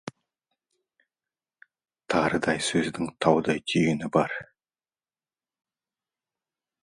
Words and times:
Тарыдай 2.13 2.63
сөздің 2.69 3.11
таудай 3.25 3.61
түйіні 3.73 4.09
бар. 4.17 4.33